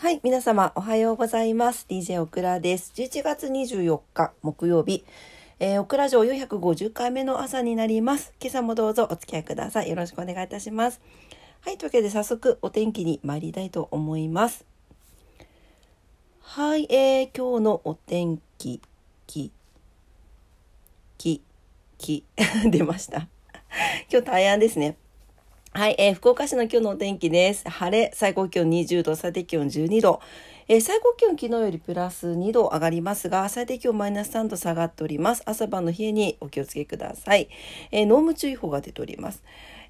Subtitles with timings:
[0.00, 1.84] はい、皆様おはようございます。
[1.86, 2.90] DJ オクラです。
[2.96, 5.04] 11月24日木曜日、
[5.58, 8.32] えー、オクラ城450回目の朝になります。
[8.40, 9.90] 今朝もどうぞお付き合いください。
[9.90, 11.02] よろしくお願いいたします。
[11.60, 14.64] はい、というわけで早速お天気に参りたいと思います。
[16.40, 18.80] はい、えー、今日のお天気、
[19.26, 19.52] き、
[21.18, 21.42] き、
[21.98, 22.24] き、
[22.70, 23.28] 出ました。
[24.10, 24.96] 今日大安ですね。
[25.72, 27.70] はい、えー、福岡市の今日のお天気です。
[27.70, 30.20] 晴れ、最高気温20度、最低気温12度。
[30.66, 35.44] えー、最高気温昨日よりプラス2度上がりますが、最低気温マイナス3度下がっております。
[35.46, 37.48] 朝晩の冷えにお気をつけください。
[37.92, 39.44] えー、濃霧注意報が出ております。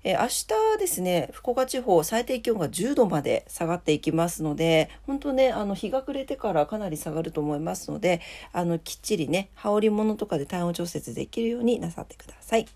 [0.04, 0.28] えー、明
[0.76, 8.20] 日ですね、福岡地方最低気温が10度まで下がっていきますので、本当ね、あの日が暮れてからかなり下がると思いますので、
[8.52, 12.66] あのきっちりね、羽織物とかで体温調節できるようになさってください。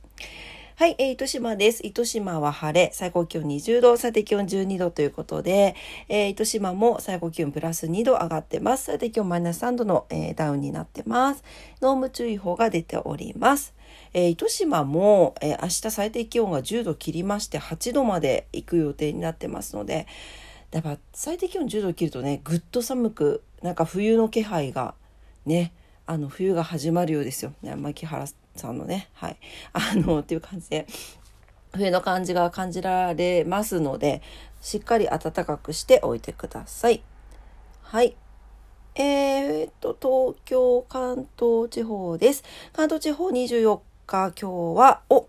[0.77, 1.87] はい、えー、糸島です。
[1.87, 5.77] 糸島は晴れ、最高気温20度、最低気温12度ということで、
[6.09, 8.87] えー、糸島も最高気温プラス2度上がってます。
[8.87, 11.45] 最低気温マイナス3度の、えー、ダウンになってます。
[11.81, 13.73] 濃霧注意報が出ております。
[14.15, 20.09] えー、糸島も、えー、明日最低気温が10度切りまして8度まで行く予定になってますので、
[20.73, 24.97] やっぱ最低気温10度切るとね、ぐっと寒く、なんか冬の気配が
[25.47, 25.73] ね、
[26.05, 27.53] あの冬が始まるようですよ。
[27.63, 28.27] ね、牧原
[28.57, 29.37] さんのね、はい。
[29.73, 30.87] あの、っていう感じで、
[31.73, 34.23] 冬の感じが感じられますので、
[34.61, 37.03] しっかり暖かくしておいてください。
[37.83, 38.17] はい。
[38.97, 42.45] えー、っと、東京、関東地方です。
[42.73, 45.27] 関東地方24日、今日は、お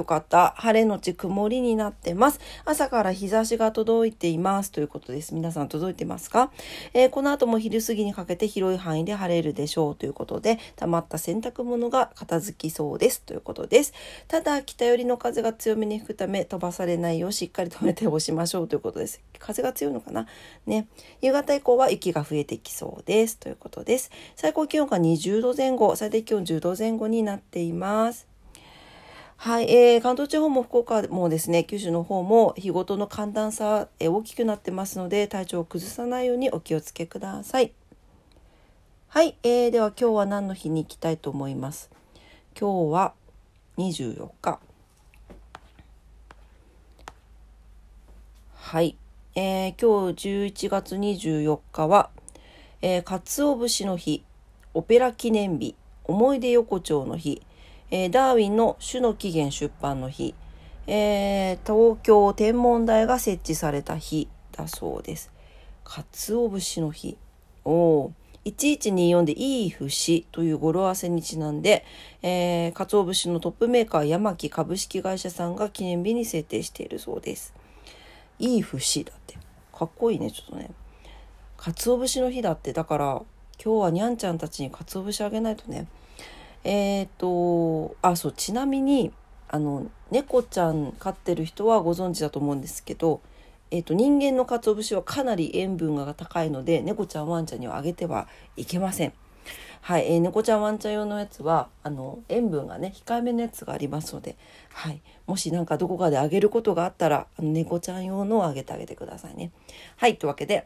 [0.00, 0.54] よかった。
[0.56, 2.40] 晴れのち曇りになってます。
[2.64, 4.72] 朝から日差しが届いています。
[4.72, 5.34] ということです。
[5.34, 6.50] 皆さん届いてますか、
[6.94, 13.20] えー、この後も昼過ぎにかけて広い範囲で晴れるでしょうということで、溜まった洗濯物が片付きそうです。
[13.20, 13.92] ということです。
[14.26, 19.20] ただ、北寄りの風が強めに吹くため、飛ばされないようしっかり止めて押しましょうということです。
[19.38, 20.26] 風が強いのかな？
[20.66, 20.88] ね。
[21.20, 23.36] 夕方以降は雪が増えてきそうです。
[23.36, 24.10] ということです。
[24.34, 28.30] 最高気温が20度前後、最低気温10度前後になっています。
[29.42, 37.72] はい、えー、関東地方も福岡もですね、九州の方も日ごとの寒暖差、えー、大きくなってますので、体調を崩さないようにお気をつけください。
[39.08, 41.88] はい、えー、では今日は何の日に行きたいと思います？
[42.54, 43.14] 今日は
[43.78, 44.60] 24日。
[48.56, 48.94] はい、
[49.36, 52.10] えー、今日11月24日は、
[52.82, 54.22] えー、鰹節の日、
[54.74, 57.40] オペラ記念日、思い出横丁の日、
[57.90, 60.34] えー、ダーウィンの種の起源出版の日、
[60.86, 65.30] えー、東京天文台が設置された日だそうです。
[65.84, 67.16] 鰹節の日。
[67.64, 68.12] お
[68.44, 71.84] 1124でいい節という語呂合わせにちなんで、
[72.22, 77.54] えー、鰹節のトップメーカー山木株式会社さんが記念日に制定しているそうです。
[78.38, 79.36] いい節だって。
[79.72, 80.70] かっこいいね、ちょっとね。
[81.56, 82.72] 鰹節の日だって。
[82.72, 83.22] だから、
[83.62, 85.86] 今日はにゃんちゃんたちに鰹節あげないとね。
[86.64, 89.12] えっ、ー、とあそうちなみに
[89.48, 93.20] あの猫ちゃん飼ってる人はご存知だと思うんですけど、
[93.70, 99.12] えーと、人間の鰹節はかなり塩分が高いので猫ちゃんワンちゃんにはあげてはいけません。
[99.82, 104.36] はい、えー、猫ちゃんワンちゃん用のやつはあの塩分がね控えめのやつがありますので、
[104.72, 109.50] はい、もしなんかどこかであげることがあったらあの猫ちゃん用のをあげてあげてくださいね。
[109.96, 110.64] はいというわけで、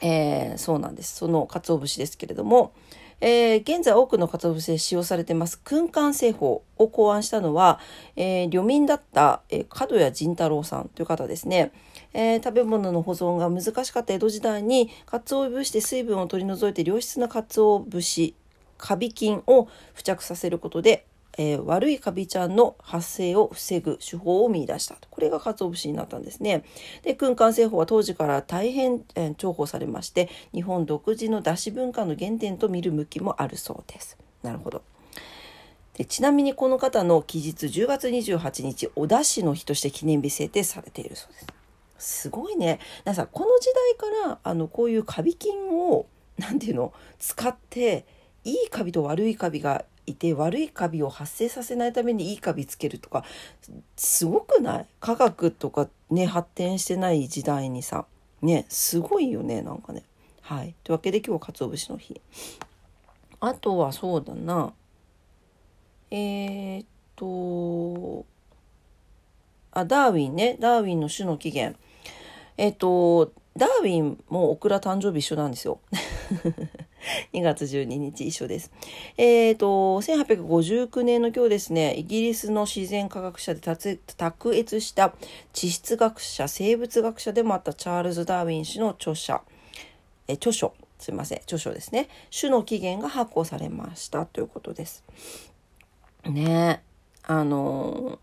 [0.00, 2.72] えー、そうなんですその鰹節ですけれども、
[3.20, 5.60] えー、現在多くの鰹節で使用されています。
[5.64, 7.80] 空間製法を考案したのは、
[8.16, 11.72] えー、漁民だった、えー、角谷仁太郎さんという方ですね、
[12.14, 18.34] えー、食べ物の保存が難しかった江戸時代に鰹節で水分を取り除いて良質な鰹節
[18.76, 21.04] カビ菌を付着させることで
[21.38, 26.64] えー、悪いカビちゃんの発生を防ぐ手法を見出したこれが鰹節になったんですね。
[27.02, 34.18] で空間製法は当時から大変、えー、重宝されまして日本独自の出汁文化の原点と見る向きもあるそうです。
[34.42, 34.82] なるほど。
[35.94, 41.46] でちなみにこの方の期日10月28日お出汁の日として記念日制定されているそうです。
[41.98, 42.80] すごいね。
[43.04, 48.06] 皆さんこの時代からあのこういうカビ菌をなんていうの使って
[48.44, 53.24] いいカビと悪いカビがいて悪いカビを発生させないためにいいカビつけるとか
[53.96, 54.86] すごくない？
[55.00, 58.06] 科学とかね発展してない時代にさ
[58.42, 60.02] ねすごいよねなんかね。
[60.42, 62.20] はいというわけで今日は鰹節の日。
[63.40, 64.72] あとはそうだな
[66.10, 68.24] えー、っと
[69.72, 71.78] あダーウィンねダーウィンの種の起源
[72.56, 75.80] えー、っとダーウィンもオクラ誕生日一緒なんですよ。
[77.32, 78.70] 2月12日一緒です。
[79.16, 83.60] えっ、ー、と、1859年の今日ですね、イギリスの自然科学者で
[84.16, 85.14] 卓越した
[85.52, 89.42] 地質学者、生物学者でもあったチャールズ・ダーウィン氏の著者、
[90.26, 90.74] え著書。
[90.98, 91.38] すいません。
[91.38, 92.08] 著書ですね。
[92.38, 94.26] 種の起源が発行されました。
[94.26, 95.04] ということです。
[96.24, 96.82] ね。
[97.22, 98.18] あの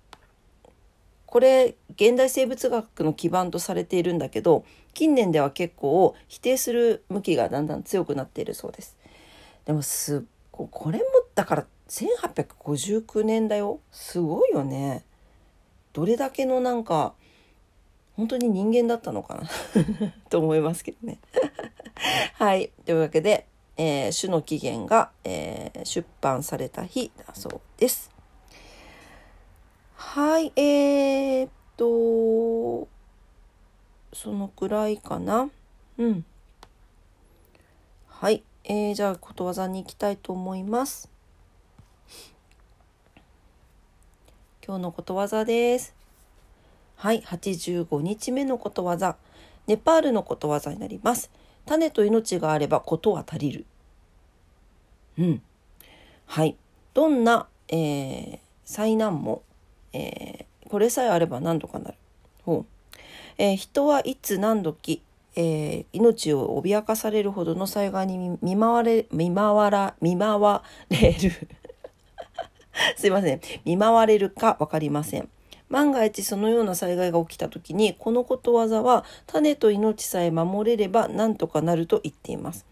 [1.36, 8.96] これ現代生物学の基盤とされているんだけど近年では結構否定する向きがだんだん強くなっているそうです。
[9.66, 10.24] でもす
[10.54, 11.04] これも
[11.36, 15.04] だから1859年だよすごいよね。
[15.92, 17.16] どれだけのなんか
[18.16, 19.50] 本当に人間だったのかな？
[20.32, 21.20] と思いますけどね。
[22.36, 22.72] はい。
[22.86, 23.46] というわけで、
[23.76, 28.15] えー、種の起源が、えー、出版された日だそうです。
[29.98, 32.90] はい、えー、っと、
[34.14, 35.50] そのくらいかな。
[35.98, 36.26] うん。
[38.08, 41.10] はい、えー、じゃあことわざに行きたいと思います。
[44.66, 45.96] 今日のことわざです。
[46.98, 49.16] はい、85日目のことわざ。
[49.66, 51.32] ネパールのことわざになります。
[51.66, 53.66] 種と命があればことは足りる。
[55.18, 55.42] うん。
[56.26, 56.58] はい。
[56.94, 59.42] どんな、えー、災難も
[59.96, 61.98] えー、これさえあれば何とかなる。
[62.44, 62.98] ほう。
[63.38, 65.02] えー、人はいつ何時、
[65.36, 71.32] えー、命を脅かされるほどの災害に見舞われ見舞わら見舞われる。
[72.98, 73.42] すいません。
[73.64, 75.30] 見舞われるか分かりません。
[75.70, 82.66] 万が一そのような災害が起きた時にこのことわざは種と命さえ守れれば何とかなると言っています。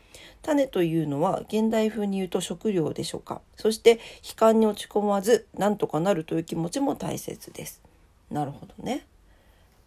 [0.43, 3.41] 種というのは現代風に言うと食料でしょうか。
[3.55, 3.93] そして
[4.23, 7.81] 悲観に落ち込まずなんとかなるという気持ちも大切です。
[8.29, 9.05] なるほどね。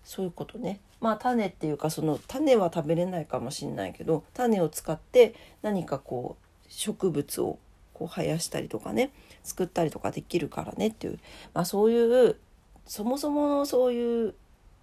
[0.03, 0.81] そういうことね。
[1.01, 7.59] まあ種っていうかその種は食べれないかもしれないけど種を使って何かこう植物を
[7.93, 9.11] こう生やしたりとかね
[9.45, 11.19] 作ったりとかできるからねっていう、
[11.53, 12.37] まあ、そういう
[12.87, 14.35] そもそものそういう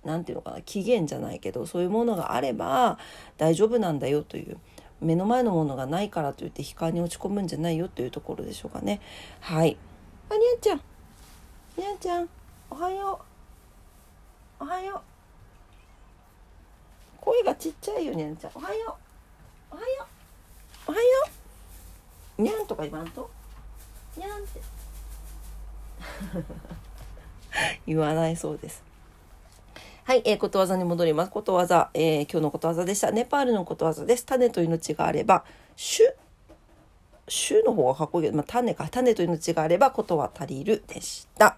[0.03, 2.97] 何て言うのかな期限じゃないけどそういうものがあれば
[3.37, 4.57] 大丈夫なんだよという
[5.03, 9.01] 目の前のものがないからといって悲観に落ち込むんじゃないよというところでしょうかね。
[9.41, 9.77] はい。
[10.29, 10.81] あにゃんちゃん。
[11.77, 12.29] にゃんちゃん
[12.69, 13.21] おはよ
[14.59, 14.63] う。
[14.63, 15.01] おはよう。
[17.21, 18.51] 声がちっちゃいよにゃんちゃん。
[18.55, 18.97] おはよ
[19.71, 19.75] う。
[19.75, 19.87] おはよ
[20.87, 20.91] う。
[20.91, 21.03] おはよ
[22.37, 22.41] う。
[22.41, 23.29] にゃんとか言わんと？
[24.17, 24.61] にゃんって。
[27.85, 28.83] 言わないそうです
[30.05, 31.31] はい、えー、ことわざに戻ります。
[31.31, 33.09] ことわざ、えー、今日のことわざでした。
[33.11, 34.25] ネパールのことわざです。
[34.25, 35.45] 種と命があれば、
[35.77, 36.13] 種、
[37.25, 41.55] 種の方がかっこいいけど、まあ、種か、種と命があればことは足りるでした。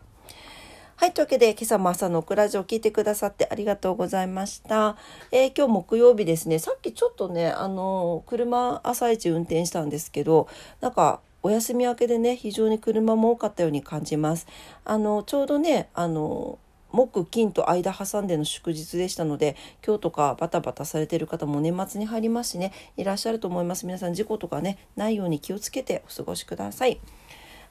[0.95, 1.12] はい。
[1.12, 4.95] というわけで、今朝も朝のオクラジオを聞いてくださってありがとうございました。
[5.31, 6.59] えー、今日木曜日ですね。
[6.59, 10.47] さっきちょっとね、あの、車朝一運転したんですけど、
[10.81, 14.45] なんか、お休み明けでね、非常に車も多かったように感じます。
[14.83, 16.59] あの、ちょうどね、あの、
[16.95, 23.86] 木金と間挟んでの祝日でしたので今日とかバタバタされてる方も年末に入りますしねいらっしゃると思います。
[23.86, 27.00] 皆さん事故とかねないように気をつけてお過ごしください。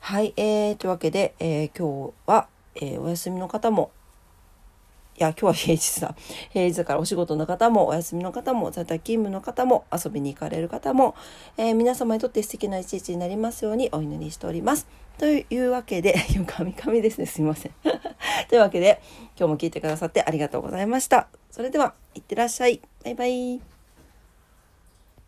[0.01, 3.91] はい、えー、というわけで、えー、今日は、えー、お休みの方も
[5.17, 6.15] いや、今日は平日だ。
[6.51, 11.15] 平日だからお仕事の方も、お休みの方も、在宅勤務の方も、遊びに行かれる方も、
[11.57, 14.89] えー、皆様にとって素敵な一日になりますようにお祈りしております。
[15.19, 16.17] というわけで、
[16.47, 17.27] カミカミですね。
[17.27, 17.73] すいません。
[18.49, 19.01] というわけで、
[19.39, 21.29] 今日も聞いてくださってありがとうございました。
[21.53, 22.81] それでは、いってらっしゃい。
[23.05, 23.74] バイバイ。